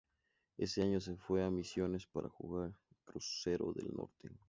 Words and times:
Ese 0.57 0.81
año 0.81 0.99
se 0.99 1.15
fue 1.15 1.43
a 1.45 1.51
Misiones 1.51 2.07
para 2.07 2.27
jugar 2.27 2.65
en 2.69 2.75
Crucero 3.05 3.71
del 3.71 3.93
Norte. 3.93 4.31